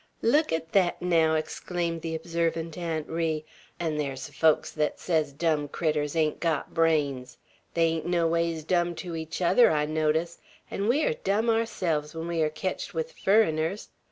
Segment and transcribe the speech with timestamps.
[0.23, 3.45] "Look at thet, naow!" exclaimed the observant Aunt Ri;
[3.79, 7.37] "an' thar's folk's thet sez dumb critters ain't got brains.
[7.75, 10.39] They ain't noways dumb to each other, I notice;
[10.71, 13.89] an' we air dumb aourselves when we air ketched with furriners.